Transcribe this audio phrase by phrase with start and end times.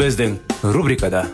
[0.00, 0.38] Біздің
[0.72, 1.26] рубрикада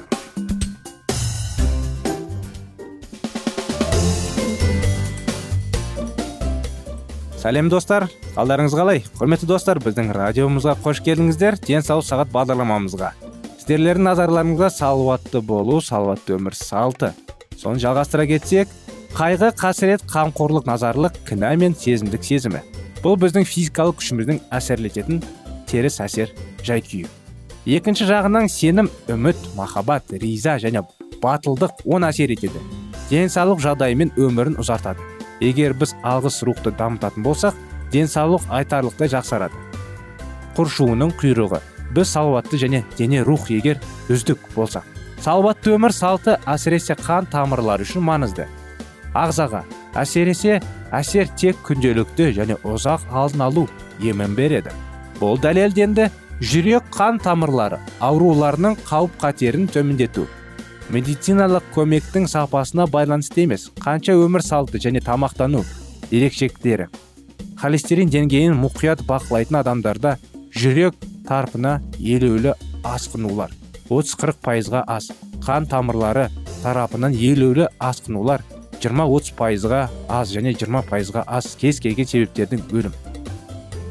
[7.38, 8.08] сәлем достар.
[8.34, 9.04] Қалдарыңыз қалай?
[9.20, 11.60] Құрметті достар біздің радиомызға қош келдіңіздер.
[11.62, 13.12] Денсаулық сағат бағдарламамызға.
[13.60, 17.12] Сіздерлердің назарларыңызға салауатты болу салауатты өмір салты.
[17.60, 18.72] Соны жалғастыра кетсек
[19.14, 22.64] қайғы қасірет қамқорлық назарлық кінә мен сезімдік сезімі.
[23.04, 25.22] Бұл біздің физикалық күшіміздің әсерлететін
[25.70, 26.34] теріс әсер
[26.66, 27.06] жай күйі
[27.66, 30.84] екінші жағынан сенім үміт махаббат риза және
[31.22, 32.62] батылдық он әсер етеді.
[33.10, 35.02] Денсаулық жағдайымен өмірін ұзартады.
[35.40, 37.54] Егер біз алғыс рухты дамытатын болсақ
[37.92, 39.54] денсаулық айтарлықтай жақсарады.
[40.56, 41.62] Құршуының құйрығы.
[41.94, 43.78] Біз салауатты және дене рух егер
[44.10, 48.44] үздік болсақ салауатты өмір салты әсіресе қан тамырлары үшін маңызды.
[49.16, 49.64] Ағзаға
[49.98, 50.60] әсіресе
[50.94, 53.64] әсер тек күнделікті және ұзақ алдын алу
[53.98, 54.70] емін береді.
[55.18, 60.26] Бұл дәлелденді жүрек қан тамырлары ауруларының қауіп қатерін төмендету.
[60.92, 65.64] Медициналық көмектің сапасына байланысты емес қанша өмір салты және тамақтану
[66.10, 66.90] ерекшеліктері.
[67.56, 70.18] Холестерин деңгейін мұқият бақылайтын адамдарда
[70.52, 72.52] жүрек тарпына елеулі
[72.84, 73.56] асқынулар
[73.88, 75.08] 30-40 пайызға аз
[75.40, 76.28] қан тамырлары
[76.62, 78.44] тарапынан елеулі асқынулар
[78.84, 79.82] 20-30 пайызға
[80.12, 83.15] аз және 20 пайызға аз кез келген себептердің өлім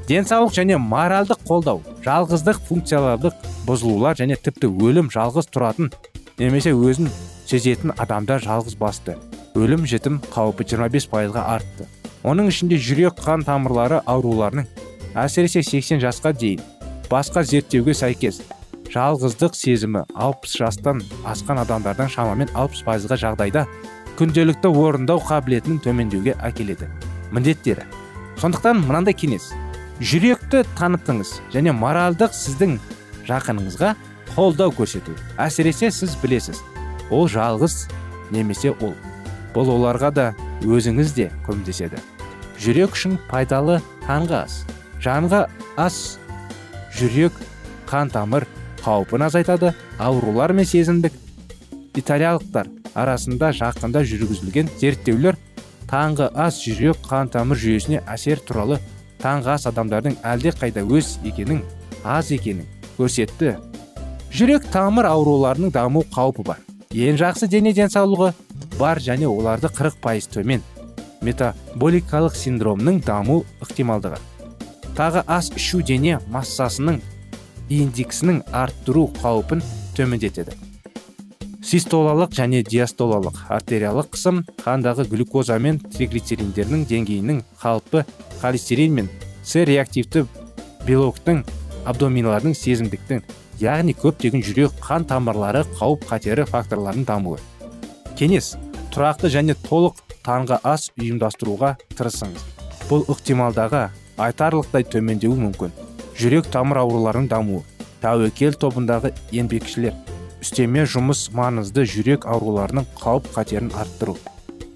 [0.10, 5.90] денсаулық және моральдық қолдау жалғыздық функциялардық бұзылулар және тіпті өлім жалғыз тұратын
[6.38, 7.10] немесе өзін
[7.50, 9.16] сезетін адамда жалғыз басты.
[9.56, 11.88] Өлім жітім қаупі 25 пайызға артты.
[12.26, 14.68] Оның ішінде жүрек қан тамырлары ауруларының
[15.16, 16.62] әсіресе 80 жасқа дейін
[17.10, 18.42] басқа зерттеуге сәйкес
[18.94, 23.66] жалғыздық сезімі 60 жастан асқан адамдардан шамамен 60 пайызға жағдайда
[24.20, 26.88] күнделікті орындау қабілетінің төмендеуге әкеледі.
[27.36, 27.86] Міндеттері.
[28.40, 29.52] Сондықтан мынандай кеңес.
[30.00, 32.78] Жүректі танытыңыз және моральдық сіздің
[33.28, 33.94] жақыныңызға
[34.36, 35.16] қолдау көрсету.
[35.40, 36.60] Әсіресе сіз білесіз
[37.10, 37.86] ол жалғыз
[38.36, 38.96] немесе ол.
[39.56, 40.26] Бұл оларға да
[40.66, 42.02] өзіңіз де көмектеседі.
[42.60, 44.64] Жүрек үшін пайдалы таңғы ас.
[45.00, 45.46] Жанға
[45.80, 46.18] ас
[46.98, 47.36] жүрек
[47.88, 48.48] қан тамыр
[48.84, 49.74] қаупін азайтады.
[50.00, 51.14] Аурулар мен сезімдік
[51.96, 55.40] италиялықтар арасында жақында жүргізілген зерттеулер
[55.88, 58.82] таңғы ас жүрек қан тамыр жүйесіне әсер туралы
[59.26, 61.64] таңғы ас адамдардың әлде қайда өз екенін
[62.06, 62.68] аз екенін
[63.00, 63.56] көрсетті.
[64.36, 66.60] Жүрек тамыр ауруларының даму қаупі бар.
[66.94, 68.34] Ең жақсы дене денсаулығы
[68.80, 70.62] бар және оларды 40 пайыз төмен.
[71.26, 74.20] Метаболикалық синдромның даму ықтималдығы.
[74.96, 77.02] Тағы ас ішу дене массасының
[77.70, 79.64] индексінің арттыру қаупін
[79.98, 80.54] төмендетеді.
[81.66, 88.04] Систолалық және диастолалық артериялық қысым қандағы глюкоза мен триглицериндердің деңгейінің қалыпы
[88.42, 89.10] холестерин мен
[89.42, 90.28] с реактивті
[90.86, 91.42] белоктың
[91.90, 93.26] абдоминалардың сезімдіктің
[93.62, 97.42] яғни көптеген жүрек қан тамырлары қауіп қатері факторларының дамуы.
[98.20, 98.54] Кеңес
[98.94, 102.46] тұрақты және толық таңғы ас ұйымдастыруға тырысыңыз.
[102.90, 103.88] Бұл ықтималдағы
[104.22, 105.74] айтарлықтай төмендеуі мүмкін.
[106.16, 107.64] Жүрек тамыр ауруларының дамуы
[108.06, 109.96] тәуекел тобындағы еңбекшілер
[110.46, 114.14] үстеме жұмыс маңызды жүрек ауруларының қауіп қатерін арттыру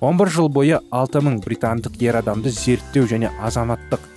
[0.02, 4.08] 11 жыл бойы 6000 британдық ер адамды зерттеу және азаматтық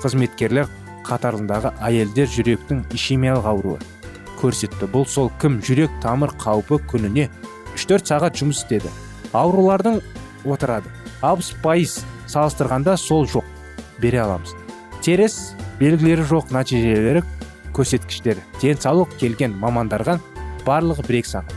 [0.00, 0.70] қызметкерлер
[1.04, 3.78] қатарындағы әйелдер жүректің ишемиялық ауруы
[4.40, 4.88] көрсетті.
[4.92, 5.60] Бұл сол кім?
[5.64, 7.28] Жүрек тамыр қаупі күніне
[7.74, 8.92] 3-4 сағат жұмыс істеді.
[9.36, 10.00] Аурулардың
[10.48, 10.90] отырады.
[11.20, 11.98] 60 пайыз
[12.30, 13.44] салыстырғанда сол жоқ.
[14.00, 14.54] Бере аламыз.
[15.04, 17.24] Теріс белгілері жоқ нәтижелері
[17.74, 20.20] көрсеткіштер денсаулық келген мамандарға
[20.66, 21.54] барлығы бір екі сағат.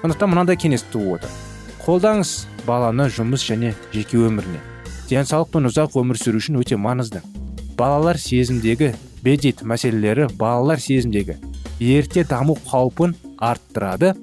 [0.00, 1.36] Сондықтан мынандай кеңес туып отыр.
[1.84, 2.32] Қолдаңыз
[2.66, 4.60] баланы жұмыс және жеке өміріне.
[5.10, 7.22] Денсаулық пен ұзақ өмір сүру үшін өте маңызды.
[7.78, 11.36] Балалар сезімдегі бедит мәселелері балалар сезімдегі
[11.80, 14.14] ерте даму қаупін арттырады.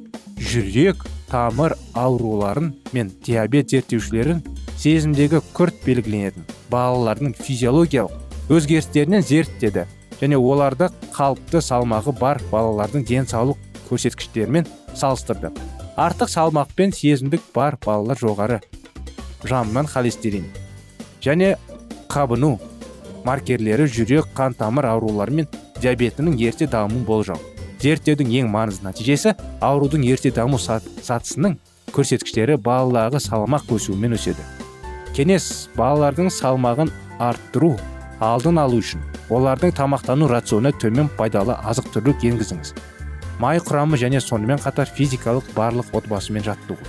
[0.44, 4.44] Жүрек тамыр ауруларын мен диабет зерттеушілерін
[4.78, 9.86] сезімдегі күрт белгіленетін балалардың физиологиялық өзгерістерінен зерттеді
[10.20, 15.52] және оларды қалыпты салмағы бар балалардың денсаулық көрсеткіштерімен салыстырды.
[15.98, 18.60] Артық салмақ пен сезімдік бар балалар жоғары.
[19.44, 20.46] Жанынан холестерин
[21.22, 21.56] және
[22.10, 22.58] қабыну
[23.26, 25.48] маркерлері жүрек қан тамыр аурулары мен
[25.82, 27.40] диабетінің ерте дамуын болжау.
[27.84, 31.58] Зерттеудің ең маңызды нәтижесі аурудың ерте даму сатысының
[31.94, 34.44] көрсеткіштері балалағы салмақ өсуімен өседі.
[35.14, 37.76] Кеңес балалардың салмағын арттыру
[38.24, 42.74] алдын алу үшін олардың тамақтану рационына төмен пайдалы азық түлік енгізіңіз.
[43.40, 46.80] Май құрамы және сонымен қатар физикалық барлық отбасымен жаттығу.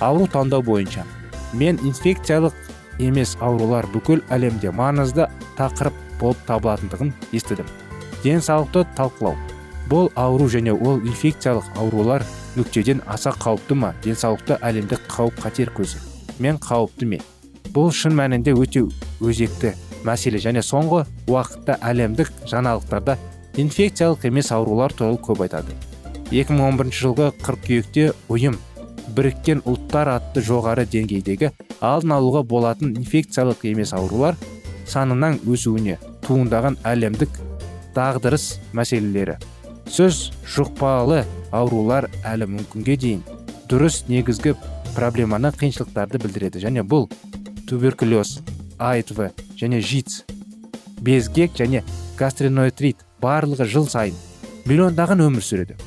[0.00, 1.04] Ауру таңдау бойынша
[1.52, 2.54] мен инфекциялық
[3.00, 5.26] емес аурулар бүкіл әлемде маңызды
[5.58, 7.66] тақырып болып табылатындығын естідім.
[8.24, 9.36] Денсаулықты талқылау.
[9.90, 12.24] Бұл ауру және ол инфекциялық аурулар
[12.56, 13.94] нүктеден аса қауіпті ма?
[14.04, 15.98] Денсаулықты әлемдік қауіп қатер көзі.
[16.38, 17.20] Мен қауіпті ме?
[17.74, 18.86] Бұл шын мәнінде өте
[19.20, 19.74] өзекті
[20.06, 23.16] мәселе және соңғы уақытта әлемдік жаңалықтарда
[23.60, 25.74] инфекциялық емес аурулар туралы көп айтады.
[26.30, 28.54] 2011 жылғы қыркүйекте ұйым
[29.16, 31.50] біріккен ұлттар атты жоғары деңгейдегі
[31.82, 34.38] алдын алуға болатын инфекциялық емес аурулар
[34.90, 37.34] санының өсуіне туындаған әлемдік
[37.96, 38.46] дағдырыс
[38.76, 39.36] мәселелері.
[39.90, 43.22] Сөз жұқпалы аурулар әлі мүмкінге дейін.
[43.70, 44.54] Дұрыс негізгі
[44.94, 47.08] проблеманы қиыншылықтарды білдіреді және бұл
[47.66, 48.38] туберкулез
[48.78, 49.18] айтв
[49.58, 50.22] және жиц
[51.02, 51.82] безгек және
[52.18, 54.18] гастриноитрит барлығы жыл сайын
[54.66, 55.78] миллиондаған өмір сүреді.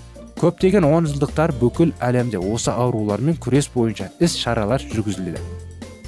[0.43, 5.39] Көптеген онжылдықтар бүкіл әлемде осы аурулармен күрес бойынша іс шаралар жүргізілді.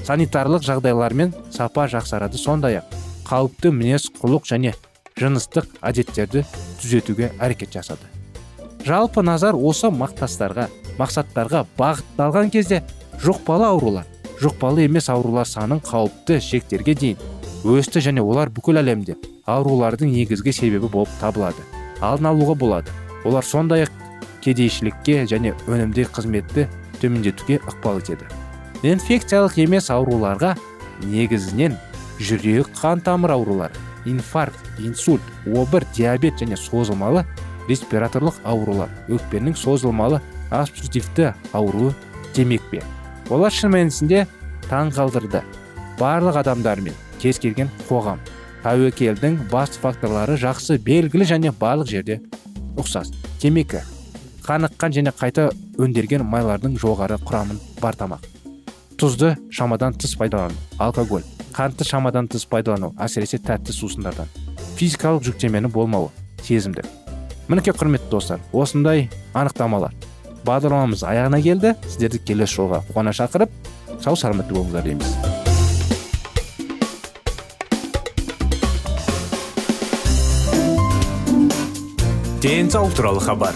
[0.04, 2.98] Санитарлық жағдайлар мен сапа жақсарады сондай ақ
[3.30, 4.74] қауіпті мінез құлық және
[5.16, 6.44] жыныстық әдеттерді
[6.82, 8.12] түзетуге әрекет жасады.
[8.84, 10.68] Жалпы назар осы мақтастарға
[11.00, 12.84] мақсаттарға бағытталған кезде
[13.24, 14.04] жұқпалы аурулар
[14.44, 17.24] жұқпалы емес аурулар санын қауіпті шектерге дейін
[17.64, 19.16] өсті және олар бүкіл әлемде
[19.48, 21.64] аурулардың негізгі себебі болып табылады.
[22.02, 22.92] Алдын алуға болады.
[23.26, 24.05] Олар сондай ақ
[24.46, 26.68] кедейшілікке және өнімді қызметті
[27.02, 28.30] төмендетуге ықпал етеді.
[28.86, 30.54] Инфекциялық емес ауруларға
[31.10, 31.76] негізінен
[32.22, 37.26] жүрек қан тамыр аурулары инфаркт инсульт обыр диабет және созылмалы
[37.70, 40.22] респираторлық аурулар өкпенің созылмалы
[40.52, 41.94] обструктивті ауруы
[42.36, 42.84] демек пе?
[43.30, 44.28] Олар шын мәнісінде
[44.70, 45.42] таң қалдырды.
[45.98, 48.22] Барлық адамдар мен кез келген қоғам
[48.66, 52.22] тәуекелдің басты факторлары жақсы белгілі және барлық жерде
[52.78, 53.14] ұқсас.
[53.42, 53.82] Темекі
[54.46, 55.50] қаныққан және қайта
[55.82, 58.28] өнделген майлардың жоғары құрамын бар тамақ
[59.02, 61.26] тұзды шамадан тыс пайдалану алкоголь
[61.56, 64.28] қантты шамадан тыс пайдалану әсіресе тәтті сусындардан.
[64.76, 66.10] Физикалық жүктемені болмауы
[66.44, 66.84] сезімді.
[67.48, 69.96] Мінекей құрметті достар осындай анықтамалар
[70.48, 71.76] бағдарламамыз аяғына келді.
[71.88, 73.52] Сіздерді келесі жолға қуана шақырып
[74.04, 75.16] сау саламатты болыңыздар дейміз.
[82.44, 83.56] Денсаулық туралы хабар.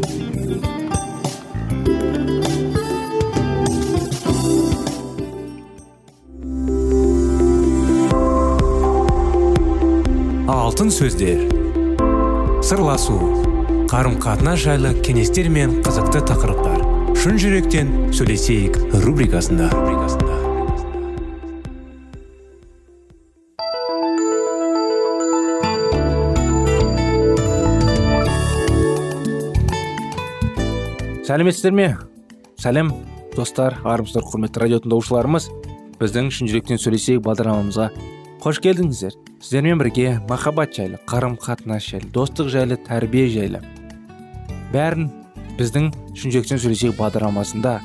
[10.71, 11.41] Алтын сөздер.
[12.63, 13.17] Сырласу
[13.91, 16.85] қарым қатынас жайлы кеңестер мен қызықты тақырыптар.
[17.19, 19.67] Шын жүректен сөйлесейік рубрикасында.
[31.27, 31.89] Сәлеметсіздер ме?
[32.63, 32.93] Сәлем
[33.35, 35.51] достар армысыздар құрметті радио тыңдаушыларымыз
[35.99, 37.91] біздің шын жүректен сөйлесейік бағдарламамызға
[38.41, 43.59] қош келдіңіздер сіздермен бірге махаббат жайлы қарым қатынас жайлы достық жайлы тәрбие жайлы
[44.73, 45.11] бәрін
[45.59, 47.75] біздің шын жүректен сөйлесейік бағдарламасында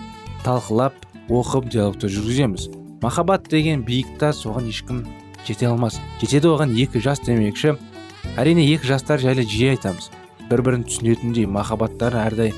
[0.47, 0.97] талқылап
[1.29, 2.71] оқып диалогты жүргіземіз
[3.03, 5.03] махаббат деген биік тас оған ешкім
[5.45, 7.75] жете алмас жетеді оған екі жас демекші
[8.41, 10.09] әрине екі жастар жайлы жиі айтамыз
[10.49, 12.57] бір бірін түсінетіндей махаббаттары әрдайым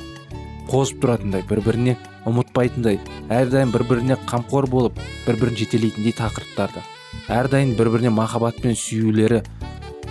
[0.71, 1.97] қосып тұратындай бір біріне
[2.31, 6.87] ұмытпайтындай әрдайым бір біріне қамқор болып бір бірін жетелейтіндей тақырыптарды
[7.29, 9.43] әрдайым бір біріне махаббатпен сүюлері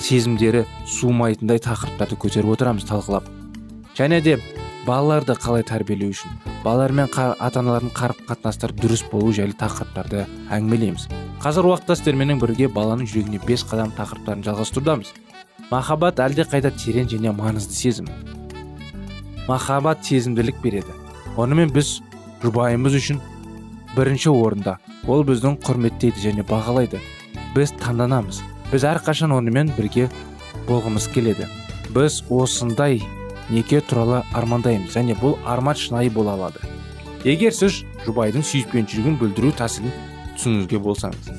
[0.02, 3.26] сезімдері суымайтындай тақырыптарды көтеріп отырамыз талқылап.
[3.98, 4.38] Және де
[4.86, 11.08] балаларды қалай тәрбиелеу үшін балалармен ата аналардың қарым қатынастары дұрыс болу жайлы тақырыптарды әңгімелейміз.
[11.44, 15.14] Қазір уақытта сіздерменен бірге баланың жүрегіне бес қадам тақырыптарын жалғастырудамыз.
[15.72, 18.10] Махаббат әлде қайда терең және маңызды сезім.
[19.48, 20.96] Махаббат сезімділік береді.
[21.38, 22.00] Онымен біз
[22.44, 23.22] жұбайымыз үшін
[23.98, 24.78] бірінші орында.
[25.08, 27.02] Ол біздің құрметтейді және бағалайды.
[27.56, 28.44] Біз таңданамыз.
[28.72, 30.08] Біз әрқашан онымен бірге
[30.70, 31.50] болғымыз келеді.
[31.96, 33.02] Біз осындай
[33.50, 36.62] неке туралы армандаймыз және бұл арман шынайы бола алады.
[37.26, 39.94] Егер сіз жұбайдың сүйіспеншілігін білдіру тәсілін
[40.38, 41.34] түсінуге болсаңыз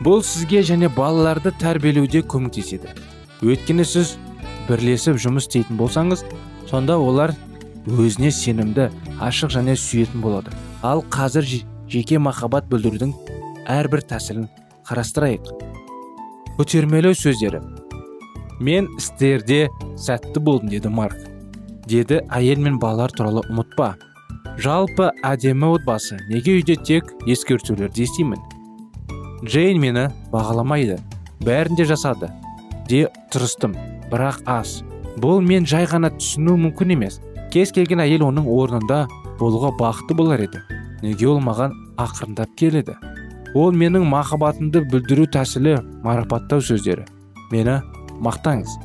[0.00, 2.88] бұл сізге және балаларды тәрбиелеуде көмектеседі.
[3.44, 4.14] Өйткені сіз
[4.68, 6.24] бірлесіп жұмыс істейтін болсаңыз
[6.70, 7.34] сонда олар
[7.84, 8.88] өзіне сенімді
[9.20, 10.54] ашық және сүйетін болады.
[10.82, 11.44] Ал қазір
[11.90, 13.12] жеке махаббат білдірудің
[13.68, 14.46] әрбір тәсілін
[14.88, 15.50] қарастырайық.
[16.56, 17.60] Көтермелеу сөздері.
[18.60, 21.16] Мен істерде сәтті болдым деді марк.
[21.86, 23.94] Деді әйел мен балалар туралы ұмытпа.
[24.60, 28.40] Жалпы әдемі отбасы неге үйде тек ескертулерді естимін?
[29.44, 30.98] Джейн мені бағаламайды
[31.44, 32.28] бәрін де жасады
[32.88, 33.76] де тырыстым
[34.12, 34.80] бірақ аз.
[35.20, 37.20] Бұл мен жай ғана түсіну мүмкін емес.
[37.52, 39.06] Кез келген әйел оның орнында
[39.40, 40.60] болуға бақытты болар еді.
[41.02, 42.96] Неге ол маған ақырындап келеді?
[43.54, 47.06] Ол менің махаббатымды білдіру тәсілі марапаттау сөздері.
[47.50, 47.80] Мені
[48.22, 48.76] мақтаңыз.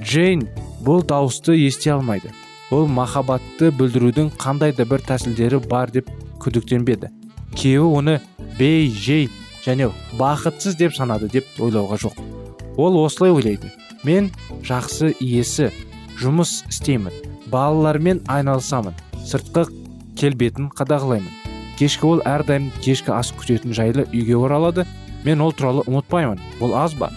[0.00, 0.46] Джейн
[0.86, 2.30] бұл дауысты ести алмайды.
[2.70, 6.08] Ол махаббатты білдірудің қандай да бір тәсілдері бар деп
[6.40, 7.10] күдіктенбеді.
[7.56, 8.18] Күйеуі оны
[8.58, 9.28] бей жей
[9.64, 9.90] және
[10.20, 12.20] бақытсыз деп санады деп ойлауға жоқ.
[12.76, 13.72] Ол осылай ойлайды.
[14.04, 14.30] Мен
[14.62, 15.72] жақсы иесі
[16.20, 17.12] жұмыс істеймін
[17.50, 18.94] балалармен айналысамын
[19.26, 19.66] сыртқы
[20.18, 21.30] келбетін қадағалаймын.
[21.78, 24.86] Кешкі ол әрдайым кешкі ас күтетін жайлы үйге оралады.
[25.24, 26.40] Мен ол туралы ұмытпаймын.
[26.60, 27.12] Бұл аз ба?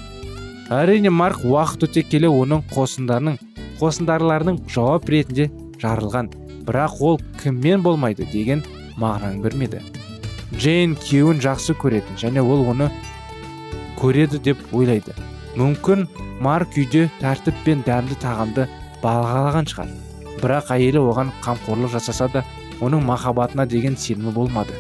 [0.72, 3.40] Әрине марк уақыт өте келе оның қосындарының
[3.82, 5.50] қосындарларының жауап ретінде
[5.82, 6.30] жарылған.
[6.68, 8.62] Бірақ ол кіммен болмайды деген
[9.02, 9.82] мағынаны бермеді
[10.58, 12.90] джейн күйеуін жақсы көретін және ол оны
[14.00, 15.14] көреді деп ойлайды.
[15.56, 16.08] Мүмкін
[16.44, 18.68] марк үйде тәртіп пен дәмді тағамды
[19.04, 19.92] бағалаған шығар.
[20.42, 22.44] Бірақ әйелі оған қамқорлық жасаса да
[22.82, 24.74] оның махаббатына деген сенімі болмады.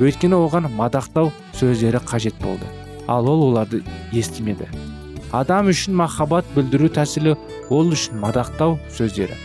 [0.00, 2.66] Өйткені оған мадақтау сөздері қажет болды.
[3.08, 3.82] Ал ол оларды
[4.12, 4.68] естімеді.
[5.32, 7.36] Адам үшін махаббат білдіру тәсілі
[7.70, 9.36] ол үшін мадақтау сөздері.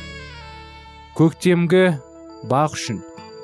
[1.15, 1.85] Көктемгі
[2.51, 2.99] бақ үшін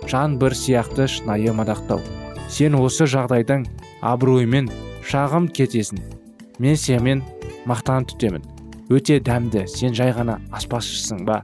[0.07, 2.01] жан бір сияқты шынайы мадақтау.
[2.49, 3.65] Сен осы жағдайдан
[4.01, 4.69] абыроймен
[5.07, 6.03] шағым кетесің.
[6.59, 7.23] Мен сенімен
[7.69, 8.43] мақтан тұтемін.
[8.91, 11.41] Өте дәмді сен жай ғана аспазшысың ба?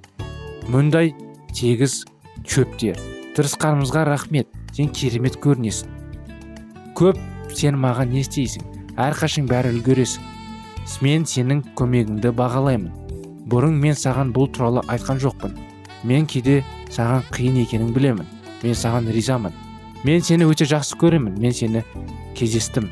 [0.72, 1.12] Мұндай
[1.52, 2.04] тегіс
[2.48, 4.48] шөптер тырысқанымызға рахмет.
[4.74, 5.90] Сен керемет көрінесің.
[6.98, 7.20] Көп
[7.54, 8.66] сен маған не істейсің?
[8.98, 10.26] Әрқашан бәрі үлгересің.
[11.02, 12.92] Мен сенің көмегіңді бағалаймын.
[13.50, 15.56] Бұрын мен саған бұл туралы айтқан жоқпын.
[16.04, 18.28] Мен кейде саған қиын екенін білемін.
[18.64, 19.54] Мен саған ризамын.
[20.04, 21.38] Мен сені өте жақсы көремін.
[21.40, 21.84] Мен сені
[22.36, 22.90] кездестім.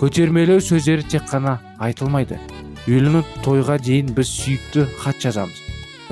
[0.00, 2.38] Көтермелеу сөздері тек қана айтылмайды.
[2.86, 5.62] Үйлену тойға дейін біз сүйікті хат жазамыз.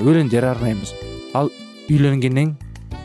[0.00, 0.94] Өлеңдер арнаймыз.
[1.34, 1.52] Ал
[1.90, 2.56] үйленгеннен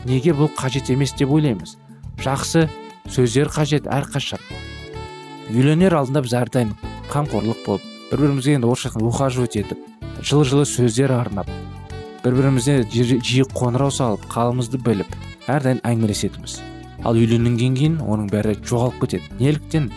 [0.04, 1.76] неге бұл қажет емес деп ойлаймыз?
[2.20, 2.66] Жақсы
[3.08, 4.40] сөздер қажет әрқашан.
[5.50, 6.74] Үйленер алдында біз әрдайым
[7.10, 9.78] қамқорлық болып бір бірімізге енді орысша айтқанда ухаживать етіп
[10.22, 11.48] жылы жылы сөздер арнап
[12.24, 15.14] бір бірімізге жиі қоңырау салып қалымызды біліп
[15.50, 16.60] әрдайым әңгімелесетінбіз.
[17.04, 19.30] Ал үйленгеннен кейін оның бәрі жоғалып кетеді.
[19.40, 19.88] Неліктен?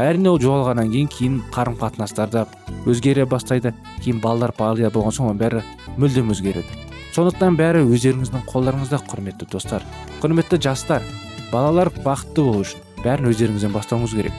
[0.00, 2.44] Әрине ол жоғалғаннан кейін кейін қарым қатынастар да
[2.86, 3.72] өзгере бастайды.
[4.04, 5.64] Кейін балалар пайда болған соң оның бәрі
[5.96, 6.79] мүлдем өзгереді.
[7.14, 9.82] Сондықтан бәрі өздеріңіздің қолдарыңызда құрметті достар.
[10.22, 11.02] Құрметті жастар
[11.50, 14.36] балалар бақытты болу үшін бәрін өздеріңізден бастауыңыз керек.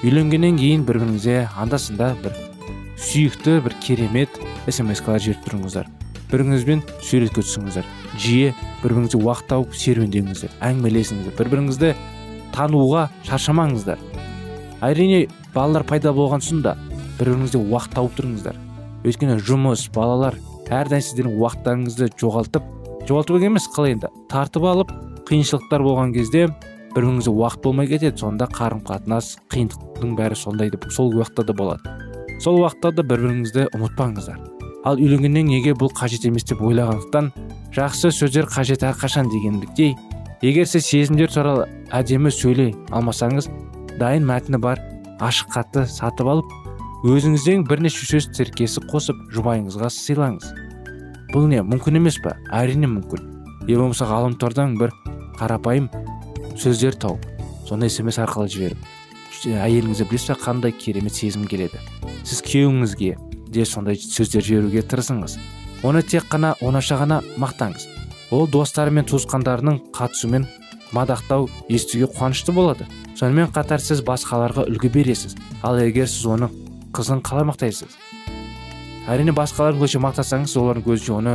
[0.00, 1.78] Үйленгеннен кейін бір біріңізге анда
[2.22, 2.32] бір
[2.96, 5.86] сүйікті бір керемет смскалар жіберіп тұрыңыздар.
[6.30, 7.84] Бір біріңізбен суретке түсіңіздер
[8.18, 11.92] жиі бір біріңізге уақыт тауып серуендеңіздер әңгімелесіңіздер бір біріңізді
[12.56, 14.00] тануға шаршамаңыздар.
[14.80, 16.76] Әрине балалар пайда болған соң да
[17.20, 18.58] бір біріңізге уақыт тауып тұрыңыздар.
[19.06, 20.40] Өйткені жұмыс балалар
[20.72, 22.64] әрдайым сіздердің уақыттарыңызды жоғалтып
[23.06, 24.10] жоғалтып емес қалай енді?
[24.30, 24.90] Тартып алып
[25.28, 28.18] қиыншылықтар болған кезде бір біріңізге уақыт болмай кетеді.
[28.18, 31.94] Сонда қарым қатынас қиындықтың бәрі сондай деп сол уақытта да болады.
[32.40, 34.40] Сол уақытта да бір біріңізді ұмытпаңыздар.
[34.86, 37.32] Ал үйленгеннен неге бұл қажет емес деп ойлағандықтан
[37.76, 39.96] жақсы сөздер қажет әрқашан дегендіктей
[40.42, 43.50] егер сіз сезімдер туралы әдемі сөйлей алмасаңыз
[44.00, 44.80] дайын мәтіні бар
[45.20, 46.54] ашық хатты сатып алып
[47.06, 50.46] өзіңізден бірнеше сөз тіркесі қосып жұбайыңызға сыйлаңыз.
[51.30, 53.22] Бұл не мүмкін емес па әрине мүмкін.
[53.68, 54.90] Е болмаса ғаламтордан бір
[55.38, 55.86] қарапайым
[56.58, 57.22] сөздер тауып
[57.68, 58.82] сондай смс арқылы жіберіп
[59.54, 61.78] әйеліңізге білесіз ба қандай керемет сезім келеді?
[62.26, 63.14] Сіз күйеуіңізге
[63.54, 65.38] де сондай сөздер жіберуге тырысыңыз.
[65.86, 67.86] Оны тек қана оңаша ғана мақтаңыз.
[68.34, 70.50] Ол достары мен туысқандарының қатысуымен
[70.90, 72.90] мадақтау естуге қуанышты болады.
[73.14, 75.36] Сонымен қатар сіз басқаларға үлгі бересіз.
[75.62, 76.65] Ал егер сіз оның
[76.96, 77.92] қызын қалай мақтайсыз?
[79.06, 81.34] Әрине басқалардың көзінше мақтасаңыз олардың көзінше оны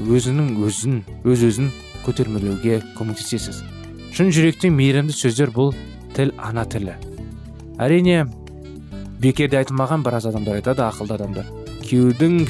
[0.00, 0.94] өзінің өзін
[1.28, 1.68] өз өзін
[2.06, 3.60] көтермелеуге көмектесесіз.
[4.16, 5.74] Шын жүректен мейірімді сөздер бұл
[6.16, 6.96] тіл ана тілі.
[7.78, 8.24] Әрине
[9.22, 11.46] бекерде айтылмаған біраз адамдар айтады ақылды адамдар.
[11.84, 12.40] Күйеудің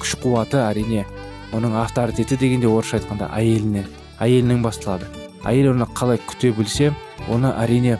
[0.00, 1.04] күш қуаты әрине
[1.52, 3.84] оның авторитеті дегенде орысша айтқанда әйеліне
[4.22, 5.10] әйелінен басталады.
[5.44, 6.92] Әйел оны қалай күте білсе
[7.28, 7.98] оны әрине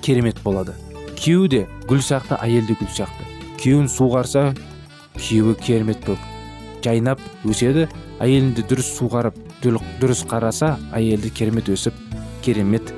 [0.00, 0.72] керемет болады.
[1.18, 3.25] Күйеу де гүл сияқты әйел де гүл сияқты.
[3.60, 4.48] Күйеуін суғарса
[5.16, 6.32] күйеуі керемет болып
[6.84, 7.86] жайнап өседі
[8.22, 11.96] әйелінді дұрыс суғарып дұрыс қараса әйелді керемет өсіп
[12.44, 12.92] керемет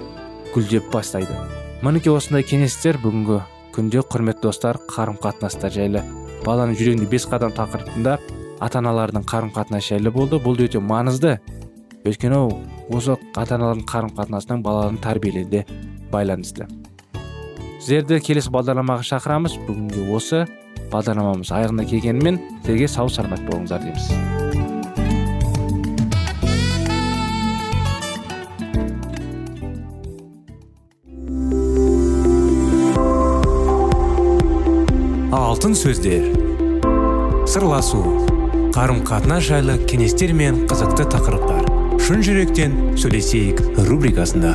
[0.55, 1.35] гүлдеп бастайды.
[1.83, 3.39] Мінекей осындай кеңестер бүгінгі
[3.77, 6.03] күнде құрметті достар қарым қатынастар жайлы.
[6.45, 8.19] Баланың жүрегінде бес қадам тақырыбында
[8.61, 10.41] ата аналардың қарым қатынасы жайлы болды.
[10.43, 11.39] Бұл өте маңызды.
[12.05, 12.43] Өйткені
[12.91, 15.65] осы ата аналардың қарым қатынасынан баланың тәрбиелеуіне
[16.13, 16.69] байланысты.
[17.79, 19.55] Сіздерді келесі бағдарламаға шақырамыз.
[19.69, 20.45] Бүгінге осы
[20.93, 24.11] бағдарламамыз аяғына келгенімен сіздерге сау саламат болыңыздар дейміз.
[35.33, 36.29] Алтын сөздер.
[37.49, 38.03] Сырласу.
[38.75, 41.67] Қарым қатынас жайлы кеңестер мен қызықты тақырыптар.
[42.05, 44.55] Шын жүректен сөйлесейік рубрикасында.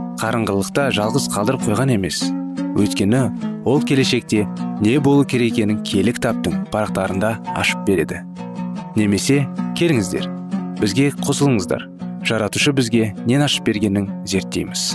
[0.21, 2.19] қарыңғылықта жалғыз қалдырып қойған емес.
[2.77, 3.21] Өйткені
[3.65, 4.43] ол келешекте
[4.83, 8.21] не болу керек екенін кітаптың парақтарында ашып береді.
[8.93, 9.47] Немесе
[9.79, 10.27] келіңіздер
[10.77, 11.87] бізге қосылыңыздар.
[12.21, 14.93] Жаратушы бізге нен ашып бергенін зерттейміз.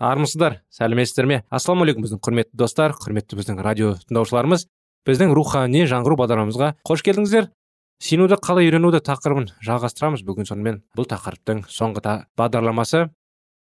[0.00, 1.42] Армысыздар сәлеметсіздер ме?
[1.54, 4.66] Ассалаумағалейкум біздің құрметті достар құрметті біздің радио тыңдаушыларымыз.
[5.06, 7.50] Біздің рухани жаңғыру бағдарламамызға қош келдіңіздер.
[8.00, 10.82] Сенуді қалай үйренуді тақырыбын жалғастырамыз бүгін сонымен.
[10.96, 13.08] Бұл тақырыптың соңғы бағдарламасы.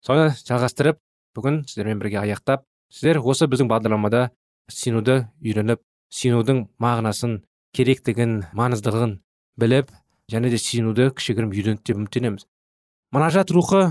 [0.06, 1.00] Соны жалғастырып
[1.36, 4.30] бүгін сіздермен бірге аяқтап сіздер осы біздің бағдарламада
[4.72, 5.82] сенуді үйреніп
[6.16, 7.40] сүйінудің мағынасын
[7.76, 9.18] керектігін маңыздылығын
[9.60, 9.92] біліп
[10.32, 12.46] және де сүйінуді кішігірім үйренді деп үміттенеміз.
[13.16, 13.82] Мұнажат рухы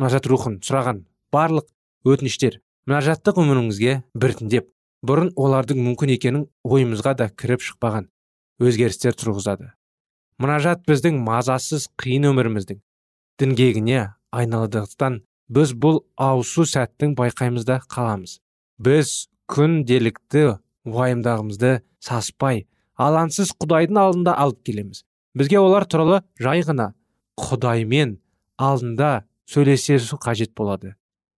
[0.00, 1.04] мұнажат рухын сұраған
[1.34, 1.66] барлық
[2.06, 4.70] өтініштер мұнажаттық өміріңізге біртіндеп.
[5.06, 8.10] Бұрын олардың мүмкін екенін ойымызға да кіріп шықпаған.
[8.60, 9.72] Өзгерістер тұрғызады.
[10.40, 12.80] Мұнажат біздің мазасыз қиын өміріміздің
[13.40, 14.00] діңгегіне
[14.36, 15.20] айналдықтан
[15.50, 18.38] біз бұл ауысу сәттің байқаймыз да қаламыз.
[18.80, 22.66] Біз күнделікті уайымдағымызды саспай
[23.00, 25.04] алаңсыз құдайдың алдында алып келеміз.
[25.34, 26.92] Бізге олар туралы жай ғына
[27.40, 28.18] құдаймен
[28.58, 30.94] алдында сөйлесу қажет болады.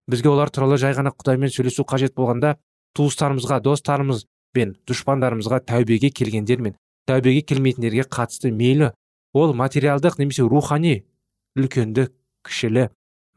[0.07, 2.57] Бізге олар туралы жай ғана құдаймен сөйлесу қажет болғанда
[2.97, 6.75] туыстарымызға достарымыз бен дұшпандарымызға тәубеге келгендер мен
[7.09, 8.91] тәубеге келмейтіндерге қатысты мейлі.
[9.33, 11.03] Ол материалдық немесе рухани
[11.57, 12.09] үлкенді
[12.45, 12.89] кішілі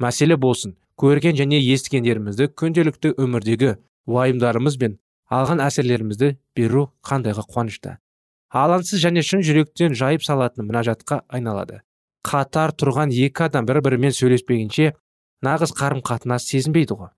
[0.02, 0.76] мәселе болсын.
[0.96, 3.76] Көрген және естігендерімізді күнделікті өмірдегі
[4.08, 4.98] уайымдарымыз бен
[5.28, 7.96] алған әсерлерімізді беру қандайға қуанышты.
[8.52, 11.82] Алаңсыз және шын жүректен жайып салатын мұнажатқа айналады.
[12.26, 14.94] Қатар тұрған екі адам бір бірімен сөйлеспегенше
[15.44, 17.10] нағыз қарым қатынас сезінбейді ғой.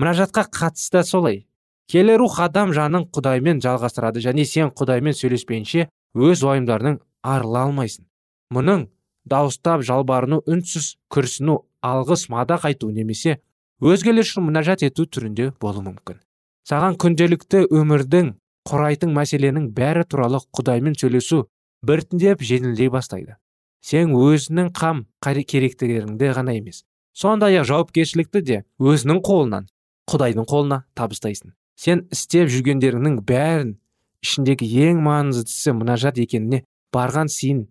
[0.00, 1.46] Мұнажатқа қатысты солай.
[1.90, 8.04] Келі рух адам жанын құдаймен жалғастырады және сен құдаймен сөйлеспейінше өз уайымдарының арыла алмайсың.
[8.52, 8.86] Мұның
[9.28, 13.38] дауыстап жалбарыну үнсіз күрсіну алғыс мадақ айту немесе
[13.80, 16.20] өзгелер үшін мұнажат ету түрінде болуы мүмкін.
[16.68, 18.34] Саған күнделікті өмірдің
[18.68, 21.46] құрайтын мәселенің бәрі туралы құдаймен сөйлесу
[21.82, 23.36] біртіндеп жеңілдей бастайды.
[23.82, 29.66] Сен өзінің қам керектігіңді ғана емес сондай ақ жауапкершілікті де өзінің қолынан
[30.10, 31.52] құдайдың қолына табыстайсың.
[31.82, 33.76] Сен істеп жүргендеріңнің бәрін
[34.22, 36.62] ішіндегі ең маңыздысы мұнажат екеніне
[36.94, 37.64] барған сейін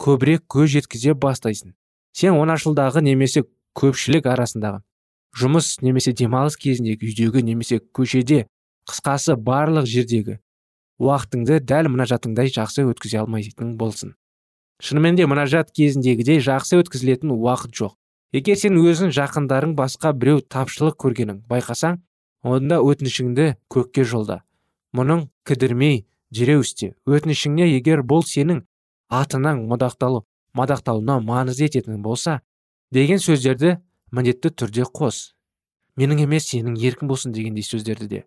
[0.00, 1.74] көбірек көз жеткізе бастайсың.
[2.16, 3.44] Сен оңашылдағы немесе
[3.76, 4.80] көпшілік арасындағы
[5.38, 8.46] жұмыс немесе демалыс кезіндегі үйдегі немесе көшеде
[8.88, 10.38] қысқасы барлық жердегі
[10.98, 14.14] уақытыңды дәл мұнажатыңдай жақсы өткізе алмайтын болсын.
[14.82, 17.94] Шынымен де мұнажат кезіндегідей жақсы өткізілетін уақыт жоқ.
[18.34, 22.00] Егер сен өзің жақындарың басқа біреу тапшылық көргенің байқасаң
[22.48, 24.42] онда өтінішіңді көкке жолда.
[24.96, 28.64] Мұның кідірмей дереу істе өтінішіңе егер бұл сенің
[29.08, 30.24] атынан мадақталу
[30.56, 32.40] мадақталуына маңызды ететін болса
[32.92, 33.78] деген сөздерді
[34.12, 35.34] міндетті түрде қос.
[35.98, 38.24] Менің емес сенің еркің болсын дегендей сөздерді де.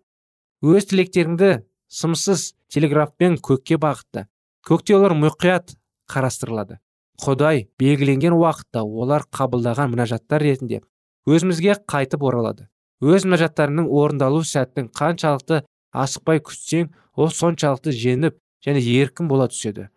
[0.62, 4.26] Өз тілектеріңді сымсыз телеграфпен көкке бағытта
[4.66, 5.74] көкте олар мұқият
[6.10, 6.78] қарастырылады.
[7.22, 10.82] Құдай белгіленген уақытта олар қабылдаған мұнажаттар ретінде
[11.26, 12.68] өзімізге қайтып оралады.
[13.02, 15.62] Өз мұнажаттарының орындалу сәттің қаншалықты
[15.92, 19.88] асықпай күтсең ол соншалықты женіп және еркін бола түседі.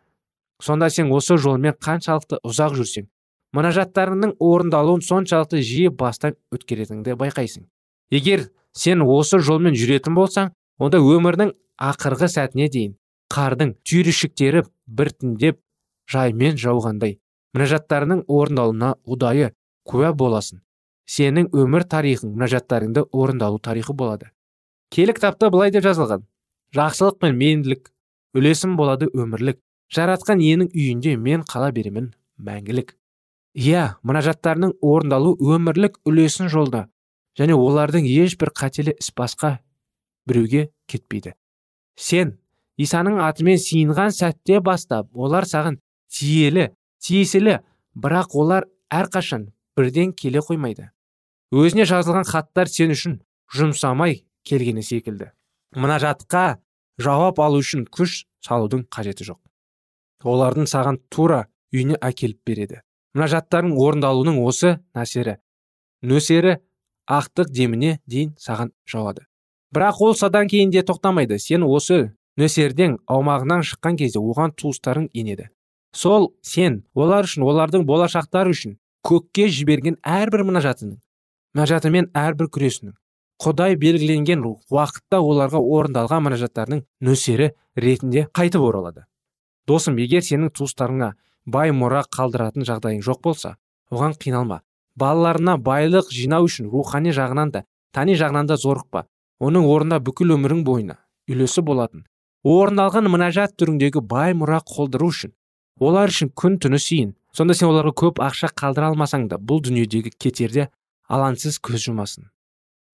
[0.62, 3.08] Сонда сен осы жолмен қаншалықты ұзақ жүрсең
[3.56, 7.68] мұнажаттарыңның орындалуын соншалықты жиі бастан өткеретініңді байқайсың.
[8.12, 11.54] Егер сен осы жолмен жүретін болсаң онда өмірдің
[11.92, 12.98] ақырғы сәтіне дейін
[13.32, 15.62] қардың түйіршіктері біртіндеп
[16.12, 17.20] жаймен жауғандай
[17.56, 19.54] мінәжаттарының орындалуына ұдайы
[19.88, 20.65] куә боласың.
[21.06, 24.32] Сенің өмір тарихың мінәжаттарыңды орындалу тарихы болады.
[24.92, 26.26] Келі кітапта былай деп жазылған.
[26.76, 27.90] Жақсылық пен мейірімділік
[28.36, 29.62] үлесім болады өмірлік
[29.94, 32.96] жаратқан иенің үйінде мен қала беремін мәңгілік
[33.56, 36.86] иә мұнажаттарының орындалу өмірлік үлесін жолда
[37.40, 39.60] және олардың ешбір қателі іс басқа
[40.28, 41.34] біреуге кетпейді.
[41.96, 42.36] Сен
[42.78, 45.80] исаның атымен сиынған сәтте бастап олар саған
[46.12, 47.60] тиелі тиесілі
[47.96, 50.92] бірақ олар әрқашан бірден келе қоймайды.
[51.56, 53.20] Өзіне жазылған хаттар сен үшін
[53.56, 55.32] жұмсамай келгені секілді.
[55.76, 56.58] Мына жатқа
[57.00, 59.40] жауап алу үшін күш салудың қажеті жоқ.
[60.26, 62.82] Олардың саған тура үйіне әкеліп береді.
[63.16, 65.38] Мына жаттардың орындалуының осы нәрсері
[66.04, 66.58] нөсері
[67.08, 69.24] ақтық деміне дейін саған жауады.
[69.72, 71.40] Бірақ ол садан кейін де тоқтамайды.
[71.40, 75.50] Сен осы нөсерден аумағынан шыққан кезде оған туыстарың енеді.
[75.96, 81.00] Сол сен олар үшін олардың болашақтары үшін көкке жіберген әрбір мұнажатының
[81.56, 82.94] мұнажаты мен әрбір күресінің
[83.40, 89.06] құдай белгіленген уақытта оларға орындалған мұнажаттарының нөсері ретінде қайтып оралады.
[89.68, 91.14] Досым егер сенің туыстарыңа
[91.46, 93.56] бай мұра қалдыратын жағдайың жоқ болса
[93.92, 94.62] оған қиналма.
[94.96, 99.06] Балаларына байлық жинау үшін рухани жағынан да тани жағынан да зорықпа
[99.40, 101.00] оның орнында бүкіл өмірің бойына
[101.32, 102.06] үлесі болатын.
[102.44, 105.34] Орындалған мұнажат түріндегі бай мұра қолдыру үшін
[105.80, 110.14] олар үшін күн түні сиын сонда сен оларға көп ақша қалдыра алмасаң да бұл дүниедегі
[110.16, 110.70] кетерде
[111.12, 112.30] алаңсыз көз жұмасын.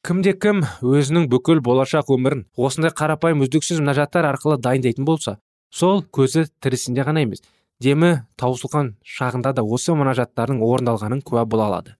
[0.05, 5.37] Кімде кім өзінің бүкіл болашақ өмірін осындай қарапайым үздіксіз мұнажаттар арқылы дайындайтын болса
[5.69, 7.43] сол көзі тірісінде ғана емес
[7.81, 11.95] демі таусылған шағында да осы мұнажаттардың орындалғанын куә бола алады.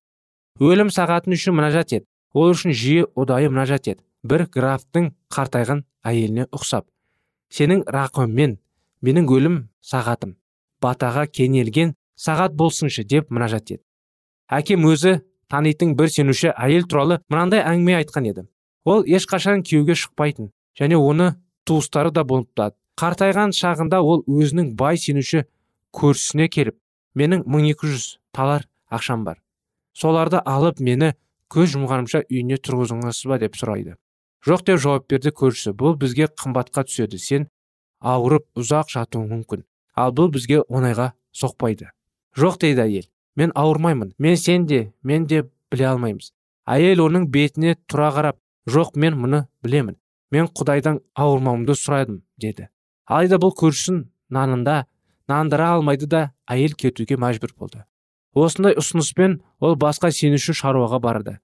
[0.60, 6.50] Өлім сағатын үшін мұнажат ет ол үшін жиі ұдайы мұнажат ет бір графтың қартайған әйеліне
[6.50, 6.90] ұқсап.
[7.54, 8.58] Сенің рақыммен
[9.02, 10.36] менің өлім сағатым
[10.82, 13.84] батаға кенелген сағат болсыншы деп мұнажат еді
[14.52, 15.20] әкем өзі
[15.52, 18.46] танитын бір сенуші әйел туралы мынандай әңгіме айтқан еді.
[18.88, 21.36] Ол ешқашан күйеуге шықпайтын және оны
[21.68, 25.44] туыстары да болыптады қартайған шағында ол өзінің бай сенуші
[25.98, 26.78] көршісіне келіп
[27.18, 29.42] менің 1200 талар ақшам бар.
[29.94, 31.14] Соларды алып мені
[31.52, 33.38] көз жұмғанымша үйіне тұрғызыңыз ба?
[33.38, 33.98] деп сұрайды.
[34.46, 35.76] Жоқ деп жауап берді көршісі.
[35.78, 37.20] Бұл бізге қымбатқа түседі.
[37.20, 37.50] Сен
[38.00, 39.66] ауырып ұзақ жатуың мүмкін.
[39.94, 41.92] Ал бұл бізге оңайға соқпайды
[42.38, 43.08] жоқ дейді әйел.
[43.36, 46.32] Мен ауырмаймын мен сен де мен де біле алмаймыз.
[46.68, 48.38] Әйел оның бетіне тұра қарап
[48.70, 49.98] жоқ мен мұны білемін
[50.32, 52.70] мен құдайдан ауырмауымды сұрадым деді.
[53.06, 54.86] Алайда бұл көршісін нанында
[55.28, 57.86] нандыра алмайды да әйел кетуге мәжбүр болды.
[58.34, 61.40] Осындай ұсыныспен ол басқа сенуші шаруаға барды.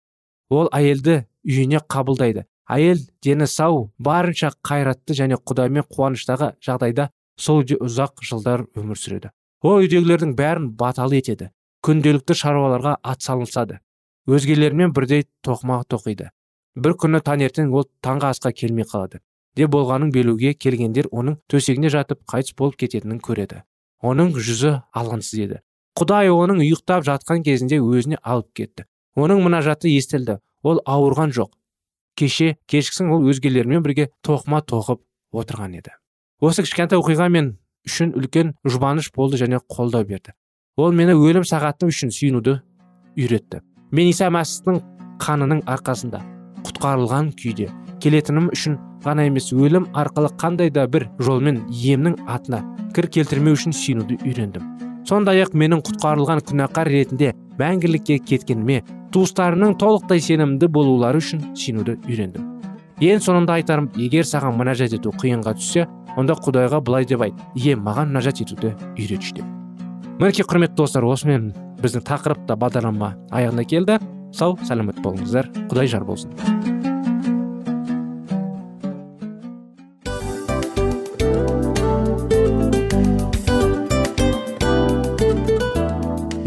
[0.50, 2.45] Ол әйелді үйіне қабылдайды.
[2.67, 9.32] Әйел дені сау барынша қайратты және құдаймен қуаныштағы жағдайда сол үйде ұзақ жылдар өмір сүреді.
[9.63, 11.52] Ол үйдегілердің бәрін баталы етеді.
[11.85, 13.81] Күнделікті шаруаларға атсалысады
[14.27, 16.29] өзгелермен бірдей тоқыма тоқиды.
[16.75, 19.21] Бір күні таңертең ол таңғы асқа келмей қалады.
[19.55, 23.63] Де болғанын белуге келгендер оның төсегіне жатып қайтыс болып кететінін көреді.
[24.03, 25.61] Оның жүзі алғансыз еді.
[25.97, 28.85] Құдай оның ұйықтап жатқан кезінде өзіне алып кетті.
[29.15, 30.37] Оның мұнажаты естілді.
[30.61, 31.55] Ол ауырған жоқ.
[32.19, 35.01] Кеше кешкісін ол өзгелермен бірге тоқыма тоқып
[35.33, 35.95] отырған еді.
[36.41, 37.55] Осы кішкентай оқиға мен
[37.87, 40.35] үшін үлкен жұбаныш болды және қолдау берді.
[40.77, 42.59] Ол мені өлім сағаты үшін сүйінуді
[43.17, 43.63] үйретті.
[43.91, 44.77] Мен иса мәсіхтің
[45.23, 46.21] қанының арқасында
[46.67, 47.71] құтқарылған күйде
[48.03, 52.61] келетінім үшін ғана емес өлім арқылы қандай да бір жолмен иемнің атына
[52.93, 54.69] кір келтірмеу үшін сүйінуді үйрендім.
[55.07, 58.83] Сондай ақ менің құтқарылған күнәқар ретінде мәңгілікке кеткеніме
[59.15, 62.53] туыстарының толықтай сенімді болулары үшін сенуді үйрендім.
[63.01, 65.87] Ең соңында айтарым егер саған мінәжат ету қиынға түссе
[66.17, 69.57] онда құдайға былай деп айт ие маған мінәжат етуді үйретші деп.
[70.17, 73.99] Мінекей құрметті достар осымен біздің тақырыпта бағдарлама аяғына келді.
[74.34, 75.45] Сау сәлемет болыңыздар.
[75.69, 76.34] Құдай жар болсын.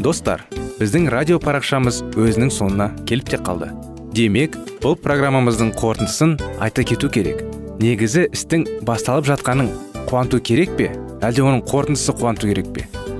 [0.02, 0.42] Достар
[0.80, 3.70] біздің радио парақшамыз өзінің соңына келіп те қалды.
[4.16, 7.44] Демек бұл программамыздың қорытындысын айта кету керек.
[7.78, 9.70] Негізі істің басталып жатқаның
[10.10, 10.90] қуанту керек пе?
[11.22, 12.88] Әлде оның қорытындысы қуанту керек пе?